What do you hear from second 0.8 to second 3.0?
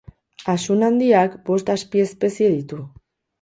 handiak bost azpiespezie ditu.